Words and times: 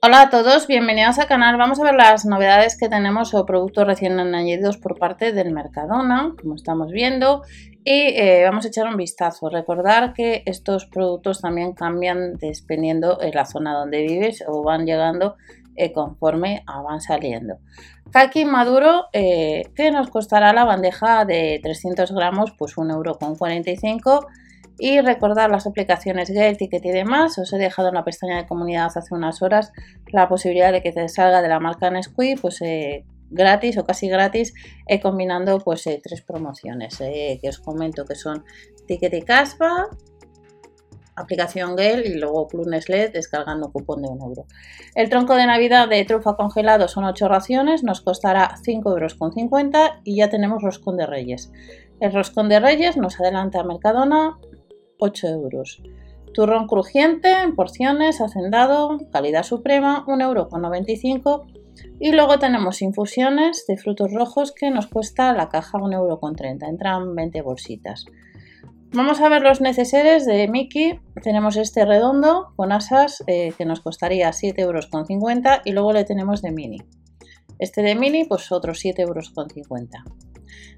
Hola 0.00 0.20
a 0.20 0.30
todos, 0.30 0.68
bienvenidos 0.68 1.18
al 1.18 1.26
canal. 1.26 1.56
Vamos 1.56 1.80
a 1.80 1.82
ver 1.82 1.96
las 1.96 2.24
novedades 2.24 2.78
que 2.78 2.88
tenemos 2.88 3.34
o 3.34 3.44
productos 3.44 3.84
recién 3.84 4.16
añadidos 4.20 4.76
por 4.76 4.96
parte 4.96 5.32
del 5.32 5.50
Mercadona, 5.50 6.34
como 6.40 6.54
estamos 6.54 6.92
viendo, 6.92 7.42
y 7.82 8.14
eh, 8.14 8.44
vamos 8.44 8.64
a 8.64 8.68
echar 8.68 8.86
un 8.86 8.96
vistazo. 8.96 9.48
Recordar 9.50 10.12
que 10.12 10.44
estos 10.46 10.86
productos 10.86 11.40
también 11.40 11.72
cambian 11.72 12.34
dependiendo 12.34 13.16
de 13.16 13.32
la 13.32 13.44
zona 13.44 13.74
donde 13.74 14.02
vives 14.02 14.44
o 14.46 14.62
van 14.62 14.86
llegando 14.86 15.34
eh, 15.74 15.92
conforme 15.92 16.62
van 16.68 17.00
saliendo. 17.00 17.56
Kaki 18.12 18.44
maduro 18.44 19.06
eh, 19.12 19.64
que 19.74 19.90
nos 19.90 20.10
costará 20.10 20.52
la 20.52 20.64
bandeja 20.64 21.24
de 21.24 21.58
300 21.60 22.12
gramos 22.12 22.52
pues 22.56 22.76
1,45€ 22.76 24.26
y 24.78 25.00
recordar 25.00 25.50
las 25.50 25.66
aplicaciones 25.66 26.28
Get, 26.28 26.58
Ticket 26.58 26.84
y 26.84 26.90
demás. 26.90 27.38
Os 27.38 27.52
he 27.52 27.58
dejado 27.58 27.88
en 27.88 27.94
la 27.94 28.04
pestaña 28.04 28.36
de 28.36 28.46
comunidad 28.46 28.90
hace 28.94 29.14
unas 29.14 29.42
horas 29.42 29.72
la 30.12 30.28
posibilidad 30.28 30.72
de 30.72 30.82
que 30.82 30.92
te 30.92 31.08
salga 31.08 31.42
de 31.42 31.48
la 31.48 31.60
marca 31.60 31.90
Nesquik 31.90 32.40
pues 32.40 32.60
gratis 33.30 33.78
o 33.78 33.84
casi 33.84 34.08
gratis 34.08 34.54
eh, 34.86 35.00
combinando 35.00 35.58
pues 35.58 35.86
eh, 35.86 36.00
tres 36.02 36.22
promociones 36.22 37.00
eh, 37.00 37.38
que 37.40 37.48
os 37.48 37.58
comento 37.58 38.04
que 38.04 38.14
son 38.14 38.44
Ticket 38.86 39.14
y 39.14 39.22
Caspa, 39.22 39.88
aplicación 41.14 41.76
Gel 41.76 42.06
y 42.06 42.18
luego 42.18 42.48
Club 42.48 42.68
Nestlé 42.68 43.08
descargando 43.08 43.70
cupón 43.70 44.02
de 44.02 44.08
un 44.08 44.22
euro. 44.22 44.46
El 44.94 45.10
tronco 45.10 45.34
de 45.34 45.46
Navidad 45.46 45.88
de 45.88 46.04
trufa 46.04 46.36
congelado 46.36 46.88
son 46.88 47.04
8 47.04 47.28
raciones, 47.28 47.82
nos 47.82 48.00
costará 48.00 48.54
5,50 48.64 48.86
euros 48.86 49.16
y 50.04 50.16
ya 50.16 50.30
tenemos 50.30 50.62
roscón 50.62 50.96
de 50.96 51.06
Reyes. 51.06 51.50
El 52.00 52.12
roscón 52.12 52.48
de 52.48 52.60
Reyes 52.60 52.96
nos 52.96 53.20
adelanta 53.20 53.60
a 53.60 53.64
Mercadona 53.64 54.38
8 54.98 55.28
euros. 55.28 55.82
Turrón 56.34 56.66
crujiente 56.66 57.32
en 57.42 57.54
porciones, 57.54 58.20
hacendado, 58.20 58.98
calidad 59.10 59.42
suprema, 59.42 60.04
1,95 60.06 61.22
euro 61.24 61.46
y 62.00 62.12
luego 62.12 62.38
tenemos 62.38 62.82
infusiones 62.82 63.64
de 63.66 63.76
frutos 63.76 64.12
rojos 64.12 64.52
que 64.52 64.70
nos 64.70 64.86
cuesta 64.86 65.32
la 65.32 65.48
caja 65.48 65.78
1,30€. 65.78 66.68
Entran 66.68 67.14
20 67.14 67.42
bolsitas. 67.42 68.04
Vamos 68.92 69.20
a 69.20 69.28
ver 69.28 69.42
los 69.42 69.60
neceseres 69.60 70.24
de 70.24 70.48
Mickey. 70.48 70.98
Tenemos 71.22 71.56
este 71.56 71.84
redondo 71.84 72.52
con 72.56 72.72
asas 72.72 73.22
eh, 73.26 73.52
que 73.58 73.66
nos 73.66 73.80
costaría 73.80 74.30
7,50€ 74.30 75.62
y 75.64 75.72
luego 75.72 75.92
le 75.92 76.04
tenemos 76.04 76.40
de 76.40 76.52
mini. 76.52 76.78
Este 77.58 77.82
de 77.82 77.94
mini, 77.94 78.24
pues 78.24 78.50
otros 78.52 78.82
7,50€. 78.82 80.27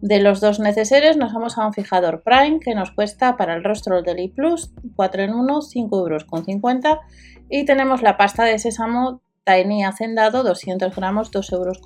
De 0.00 0.20
los 0.20 0.40
dos 0.40 0.58
neceseres 0.58 1.16
nos 1.16 1.32
vamos 1.32 1.58
a 1.58 1.66
un 1.66 1.72
fijador 1.72 2.22
Prime 2.24 2.58
que 2.58 2.74
nos 2.74 2.90
cuesta 2.90 3.36
para 3.36 3.54
el 3.54 3.62
rostro 3.62 4.02
del 4.02 4.18
I 4.18 4.28
Plus 4.28 4.72
4 4.96 5.22
en 5.22 5.34
1, 5.34 5.60
5,50€ 5.60 6.98
y 7.48 7.64
tenemos 7.64 8.02
la 8.02 8.16
pasta 8.16 8.44
de 8.44 8.58
sésamo 8.58 9.20
Tiny 9.44 9.84
Hacendado 9.84 10.42
200 10.42 10.94
gramos 10.96 11.30
2,80 11.30 11.52
euros. 11.54 11.80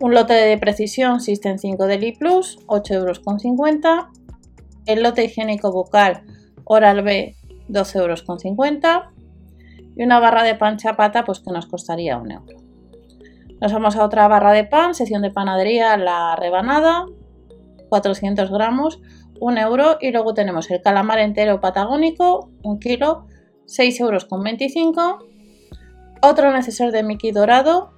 Un 0.00 0.14
lote 0.14 0.34
de 0.34 0.58
precisión 0.58 1.20
System 1.20 1.58
5 1.58 1.86
de 1.86 1.98
Li 1.98 2.12
Plus 2.12 2.58
8,50 2.66 2.94
euros. 2.96 3.20
El 4.86 5.02
lote 5.04 5.24
higiénico 5.24 5.70
bucal 5.70 6.24
Oral 6.64 7.02
B 7.02 7.36
12,50 7.68 8.00
euros. 8.00 8.24
Y 9.94 10.02
una 10.02 10.18
barra 10.18 10.42
de 10.42 10.56
pan 10.56 10.78
chapata 10.78 11.24
pues 11.24 11.40
que 11.40 11.52
nos 11.52 11.66
costaría 11.66 12.16
un 12.16 12.32
euro. 12.32 12.56
Nos 13.62 13.72
vamos 13.72 13.94
a 13.94 14.04
otra 14.04 14.26
barra 14.26 14.50
de 14.50 14.64
pan, 14.64 14.92
sección 14.92 15.22
de 15.22 15.30
panadería, 15.30 15.96
la 15.96 16.34
rebanada, 16.34 17.06
400 17.90 18.50
gramos, 18.50 19.00
1 19.38 19.60
euro. 19.60 19.98
Y 20.00 20.10
luego 20.10 20.34
tenemos 20.34 20.68
el 20.72 20.82
calamar 20.82 21.20
entero 21.20 21.60
patagónico, 21.60 22.50
1 22.64 22.80
kilo, 22.80 23.28
6,25 23.66 24.00
euros 24.00 24.26
otro 26.22 26.52
neceser 26.52 26.90
de 26.90 27.04
Mickey 27.04 27.30
dorado, 27.30 27.92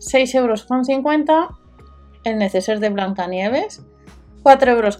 6,50 0.00 0.36
euros. 0.36 0.66
El 2.24 2.36
neceser 2.36 2.78
de 2.78 2.90
Blancanieves, 2.90 3.82
4,50 4.42 4.68
euros. 4.68 4.98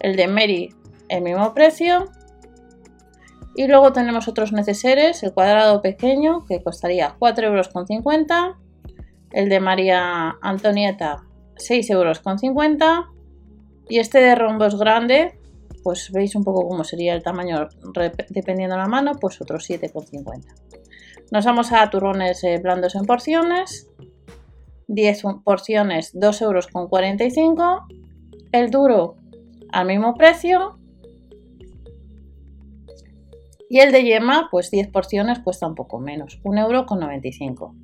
El 0.00 0.16
de 0.16 0.26
Mary, 0.26 0.74
el 1.08 1.22
mismo 1.22 1.54
precio. 1.54 2.06
Y 3.58 3.66
luego 3.66 3.92
tenemos 3.92 4.28
otros 4.28 4.52
neceseres, 4.52 5.20
el 5.24 5.34
cuadrado 5.34 5.82
pequeño, 5.82 6.44
que 6.44 6.62
costaría 6.62 7.16
4,50 7.18 7.44
euros. 7.44 7.68
El 9.32 9.48
de 9.48 9.58
María 9.58 10.38
Antonieta, 10.40 11.24
6,50 11.56 11.90
euros. 11.90 12.22
Y 13.88 13.98
este 13.98 14.20
de 14.20 14.36
rombos 14.36 14.78
grande, 14.78 15.40
pues 15.82 16.12
veis 16.12 16.36
un 16.36 16.44
poco 16.44 16.68
cómo 16.68 16.84
sería 16.84 17.14
el 17.14 17.24
tamaño 17.24 17.66
dependiendo 18.28 18.76
de 18.76 18.80
la 18.80 18.86
mano, 18.86 19.16
pues 19.20 19.40
otros 19.40 19.68
7,50. 19.68 20.44
Nos 21.32 21.44
vamos 21.44 21.72
a 21.72 21.90
turrones 21.90 22.44
eh, 22.44 22.60
blandos 22.62 22.94
en 22.94 23.06
porciones, 23.06 23.90
10 24.86 25.22
porciones 25.42 26.14
2,45 26.14 26.42
euros, 26.44 26.68
el 28.52 28.70
duro 28.70 29.16
al 29.72 29.88
mismo 29.88 30.14
precio 30.14 30.77
y 33.68 33.80
el 33.80 33.92
de 33.92 34.04
yema 34.04 34.48
pues 34.50 34.70
10 34.70 34.88
porciones 34.88 35.38
cuesta 35.40 35.66
un 35.66 35.74
poco 35.74 35.98
menos, 35.98 36.40
1,95 36.42 37.48
euro. 37.48 37.74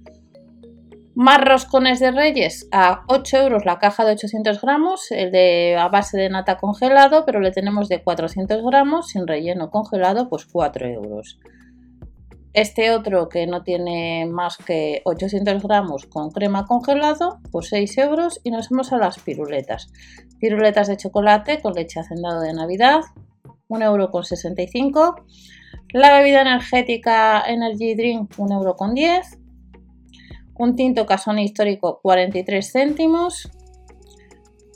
Más 1.16 1.40
roscones 1.44 2.00
de 2.00 2.10
Reyes 2.10 2.68
a 2.72 3.04
8 3.06 3.36
euros 3.36 3.64
la 3.64 3.78
caja 3.78 4.04
de 4.04 4.12
800 4.12 4.60
gramos, 4.60 5.12
el 5.12 5.30
de 5.30 5.76
a 5.78 5.88
base 5.88 6.18
de 6.18 6.28
nata 6.28 6.56
congelado, 6.56 7.24
pero 7.24 7.38
le 7.38 7.52
tenemos 7.52 7.88
de 7.88 8.02
400 8.02 8.64
gramos 8.64 9.10
sin 9.10 9.26
relleno 9.26 9.70
congelado, 9.70 10.28
pues 10.28 10.44
4 10.46 10.88
euros. 10.88 11.38
Este 12.54 12.92
otro 12.92 13.28
que 13.28 13.48
no 13.48 13.64
tiene 13.64 14.26
más 14.26 14.56
que 14.58 15.02
800 15.04 15.60
gramos 15.60 16.06
con 16.06 16.30
crema 16.30 16.66
congelado, 16.66 17.40
pues 17.50 17.66
6 17.68 17.98
euros. 17.98 18.40
Y 18.44 18.52
nos 18.52 18.68
vamos 18.70 18.92
a 18.92 18.96
las 18.96 19.18
piruletas. 19.18 19.92
Piruletas 20.38 20.86
de 20.86 20.96
chocolate 20.96 21.60
con 21.60 21.74
leche 21.74 21.98
hacendado 21.98 22.40
de 22.40 22.52
Navidad, 22.52 23.00
1,65 23.68 24.84
euro. 24.84 25.16
Con 25.76 25.86
65. 25.90 25.98
La 25.98 26.18
bebida 26.18 26.42
energética 26.42 27.42
Energy 27.46 27.94
Drink, 27.94 28.36
1,10 28.36 28.52
euro. 28.52 28.76
Con 28.76 28.94
10 28.94 29.38
un 30.56 30.76
tinto 30.76 31.06
casón 31.06 31.38
histórico 31.38 32.00
43 32.02 32.72
céntimos, 32.72 33.50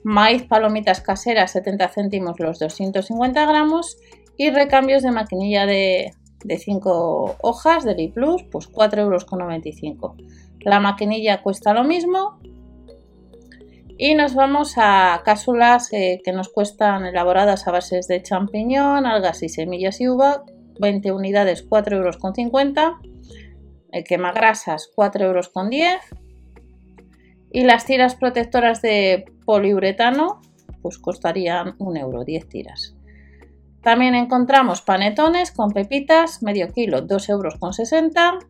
maíz 0.04 0.42
palomitas 0.44 1.00
caseras 1.00 1.53
70 1.53 1.88
céntimos 1.88 2.41
los 2.41 2.59
250 2.59 3.47
gramos 3.47 3.97
y 4.36 4.50
recambios 4.50 5.03
de 5.03 5.10
maquinilla 5.10 5.66
de, 5.66 6.12
5 6.47 7.36
hojas 7.42 7.84
de 7.84 7.94
Li 7.94 8.09
Plus, 8.09 8.44
pues 8.44 8.70
4,95 8.70 8.98
euros. 8.98 10.15
La 10.60 10.78
maquinilla 10.78 11.42
cuesta 11.42 11.75
lo 11.75 11.82
mismo. 11.82 12.38
Y 14.00 14.15
nos 14.15 14.36
vamos 14.36 14.75
a 14.76 15.22
cápsulas 15.25 15.92
eh, 15.92 16.20
que 16.25 16.30
nos 16.32 16.48
cuestan 16.48 17.04
elaboradas 17.06 17.66
a 17.66 17.72
bases 17.72 18.06
de 18.06 18.22
champiñón, 18.22 19.06
algas 19.06 19.42
y 19.42 19.48
semillas 19.48 20.00
y 20.00 20.09
uva, 20.09 20.44
20 20.78 21.12
unidades 21.12 21.69
4,50 21.69 21.93
euros 21.93 22.19
el 23.91 24.05
quemagrasas 24.05 24.91
4,10 24.97 25.22
euros 25.25 25.50
y 27.50 27.65
las 27.65 27.87
tiras 27.87 28.15
protectoras 28.15 28.83
de 28.83 29.25
poliuretano 29.44 30.41
pues 30.83 30.99
costarían 30.99 31.75
1 31.78 32.00
euro 32.00 32.25
10 32.25 32.49
tiras. 32.49 32.94
También 33.83 34.15
encontramos 34.15 34.83
panetones 34.83 35.50
con 35.53 35.71
pepitas, 35.71 36.43
medio 36.43 36.69
kilo, 36.69 37.07
2,60 37.07 37.30
euros. 37.30 38.47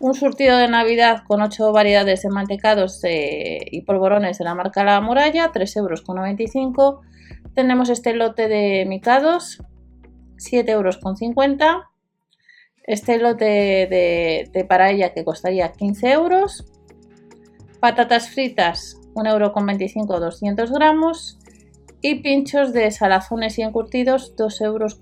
Un 0.00 0.14
surtido 0.14 0.56
de 0.56 0.66
Navidad 0.66 1.22
con 1.28 1.42
8 1.42 1.72
variedades 1.72 2.22
de 2.22 2.30
mantecados 2.30 3.00
y 3.04 3.82
polvorones 3.82 4.38
de 4.38 4.44
la 4.44 4.54
marca 4.54 4.82
La 4.82 5.00
Muralla, 5.00 5.52
3,95 5.52 5.76
euros. 5.76 7.06
Tenemos 7.54 7.90
este 7.90 8.14
lote 8.14 8.48
de 8.48 8.86
micados, 8.86 9.62
7,50 10.40 10.70
euros. 10.70 10.98
Este 12.82 13.18
lote 13.18 13.44
de, 13.44 14.50
de 14.52 15.12
que 15.14 15.24
costaría 15.24 15.72
15 15.72 16.10
euros. 16.10 16.64
Patatas 17.78 18.30
fritas 18.30 18.96
1,25 19.14 20.00
euro 20.00 20.20
200 20.20 20.72
gramos. 20.72 21.38
Y 22.02 22.16
pinchos 22.16 22.72
de 22.72 22.90
salazones 22.90 23.58
y 23.58 23.62
encurtidos 23.62 24.34
2,30 24.36 24.64
euros. 24.64 24.98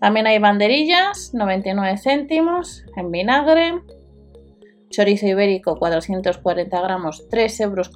También 0.00 0.26
hay 0.26 0.38
banderillas 0.38 1.32
99 1.32 1.96
céntimos 1.96 2.84
en 2.94 3.10
vinagre. 3.10 3.80
Chorizo 4.90 5.26
ibérico 5.26 5.78
440 5.78 6.80
gramos 6.82 7.26
3,98 7.30 7.62
euros, 7.62 7.90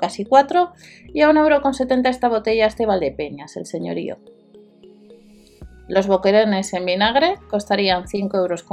casi 0.00 0.24
4. 0.24 0.72
Y 1.14 1.22
a 1.22 1.30
1,70 1.30 1.90
euro 1.90 2.08
esta 2.08 2.28
botella 2.28 2.66
este 2.66 2.86
Valdepeñas, 2.86 3.56
el 3.56 3.66
señorío. 3.66 4.18
Los 5.88 6.06
boquerones 6.06 6.72
en 6.74 6.84
vinagre 6.84 7.34
costarían 7.50 8.04
5,10 8.04 8.36
euros. 8.38 8.64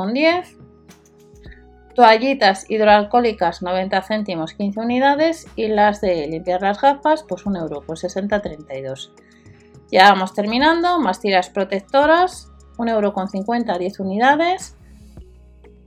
Toallitas 1.96 2.70
hidroalcohólicas 2.70 3.62
90 3.62 4.02
céntimos 4.04 4.54
15 4.54 4.80
unidades 4.80 5.48
y 5.56 5.68
las 5.68 6.00
de 6.00 6.28
limpiar 6.28 6.62
las 6.62 6.80
gafas 6.80 7.26
pues 7.28 7.46
1 7.46 7.60
euro, 7.60 7.84
pues 7.86 8.04
60,32. 8.04 9.12
Ya 9.92 10.12
vamos 10.12 10.34
terminando, 10.34 11.00
más 11.00 11.20
tiras 11.20 11.50
protectoras, 11.50 12.48
1,50 12.78 12.90
euro 12.92 13.80
10 13.80 14.00
unidades 14.00 14.78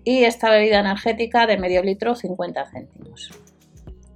y 0.04 0.24
esta 0.24 0.50
bebida 0.50 0.80
energética 0.80 1.46
de 1.46 1.56
medio 1.56 1.82
litro 1.82 2.14
50 2.14 2.66
céntimos. 2.66 3.30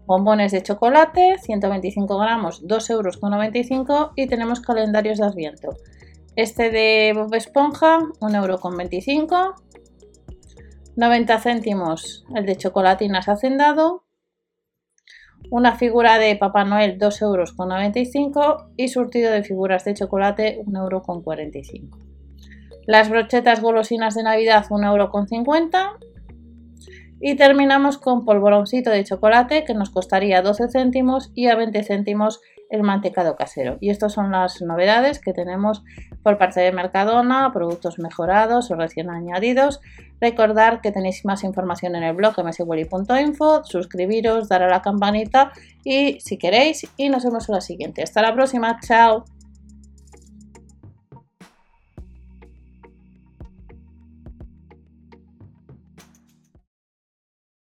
Bombones 0.07 0.53
de 0.53 0.63
chocolate, 0.63 1.37
125 1.43 2.19
gramos, 2.19 2.63
2,95 2.63 3.91
euros 3.91 4.13
y 4.15 4.29
tenemos 4.29 4.61
calendarios 4.61 5.19
de 5.19 5.27
Adviento. 5.27 5.71
Este 6.37 6.71
de 6.71 7.13
Bob 7.15 7.35
Esponja, 7.35 7.99
1,25 8.21 9.33
euro. 9.33 9.55
90 10.97 11.41
céntimos 11.41 12.25
el 12.35 12.47
de 12.47 12.57
chocolatinas 12.57 13.29
hacendado. 13.29 14.05
Una 15.51 15.77
figura 15.77 16.19
de 16.19 16.37
Papá 16.37 16.65
Noel, 16.65 16.99
2,95 16.99 17.23
euros. 17.25 18.65
Y 18.77 18.89
surtido 18.89 19.33
de 19.33 19.43
figuras 19.43 19.85
de 19.85 19.95
chocolate, 19.95 20.63
1,45 20.67 21.83
euro. 21.83 21.99
Las 22.87 23.11
brochetas 23.11 23.61
golosinas 23.61 24.15
de 24.15 24.23
Navidad, 24.23 24.67
1,50 24.69 24.85
euro. 24.87 26.06
Y 27.21 27.37
terminamos 27.37 27.99
con 27.99 28.25
polvoroncito 28.25 28.91
de 28.91 29.05
chocolate 29.05 29.65
que 29.65 29.75
nos 29.75 29.91
costaría 29.91 30.43
12 30.43 30.69
céntimos 30.69 31.31
y 31.35 31.49
a 31.49 31.57
20 31.57 31.83
céntimos 31.83 32.41
el 32.69 32.83
mantecado 32.83 33.37
casero. 33.37 33.79
Y 33.81 33.91
estas 33.91 34.13
son 34.13 34.33
las 34.33 34.61
novedades 34.61 35.19
que 35.19 35.33
tenemos 35.33 35.83
por 36.23 36.39
parte 36.39 36.61
de 36.61 36.73
Mercadona, 36.73 37.51
productos 37.53 37.99
mejorados 37.99 38.71
o 38.71 38.75
recién 38.75 39.11
añadidos. 39.11 39.81
Recordar 40.21 40.81
que 40.81 40.93
tenéis 40.93 41.25
más 41.25 41.45
información 41.45 41.95
en 41.95 42.03
el 42.03 42.15
blog 42.15 42.35
mswelly.info, 42.43 43.65
suscribiros, 43.65 44.49
dar 44.49 44.63
a 44.63 44.69
la 44.69 44.83
campanita 44.83 45.53
y 45.85 46.19
si 46.21 46.39
queréis 46.39 46.87
y 46.97 47.09
nos 47.09 47.25
vemos 47.25 47.49
en 47.49 47.55
la 47.55 47.61
siguiente. 47.61 48.03
Hasta 48.03 48.23
la 48.23 48.35
próxima, 48.35 48.79
chao. 48.81 49.36